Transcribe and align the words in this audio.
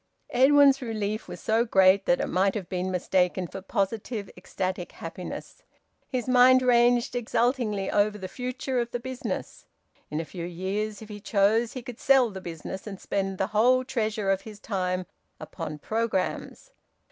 Edwin's 0.31 0.81
relief 0.81 1.27
was 1.27 1.39
so 1.39 1.63
great 1.63 2.07
that 2.07 2.19
it 2.19 2.25
might 2.25 2.55
have 2.55 2.67
been 2.67 2.89
mistaken 2.89 3.45
for 3.45 3.61
positive 3.61 4.31
ecstatic 4.35 4.93
happiness. 4.93 5.61
His 6.07 6.27
mind 6.27 6.63
ranged 6.63 7.15
exultingly 7.15 7.91
over 7.91 8.17
the 8.17 8.27
future 8.27 8.79
of 8.79 8.89
the 8.89 8.99
business. 8.99 9.67
In 10.09 10.19
a 10.19 10.25
few 10.25 10.47
years, 10.47 11.03
if 11.03 11.09
he 11.09 11.19
chose, 11.19 11.73
he 11.73 11.83
could 11.83 11.99
sell 11.99 12.31
the 12.31 12.41
business 12.41 12.87
and 12.87 12.99
spend 12.99 13.37
the 13.37 13.45
whole 13.53 13.83
treasure 13.85 14.31
of 14.31 14.41
his 14.41 14.59
time 14.59 15.05
upon 15.39 15.77
programmes. 15.77 16.71